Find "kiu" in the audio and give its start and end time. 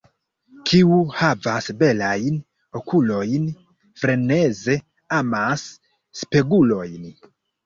0.69-0.95